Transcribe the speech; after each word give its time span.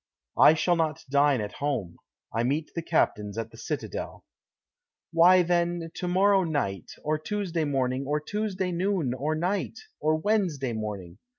"I 0.39 0.55
shall 0.55 0.75
not 0.75 1.05
dine 1.11 1.41
at 1.41 1.51
home; 1.61 1.97
I 2.33 2.41
meet 2.41 2.71
the 2.73 2.81
captains 2.81 3.37
at 3.37 3.51
the 3.51 3.57
citadel." 3.57 4.25
"Why, 5.11 5.43
then, 5.43 5.91
to 5.93 6.07
morrow 6.07 6.43
night; 6.43 6.89
or 7.03 7.19
Tuesday 7.19 7.65
morning; 7.65 8.07
or 8.07 8.19
Tuesday 8.19 8.71
noon, 8.71 9.13
or 9.13 9.35
night; 9.35 9.77
or 9.99 10.15
Wednesday 10.15 10.73
morning. 10.73 11.19